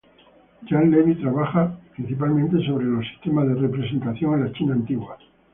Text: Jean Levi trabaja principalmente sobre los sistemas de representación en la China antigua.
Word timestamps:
Jean 0.63 0.89
Levi 0.89 1.13
trabaja 1.21 1.77
principalmente 1.93 2.65
sobre 2.65 2.85
los 2.87 3.07
sistemas 3.07 3.47
de 3.49 3.53
representación 3.53 4.33
en 4.33 4.45
la 4.45 4.51
China 4.51 4.73
antigua. 4.73 5.19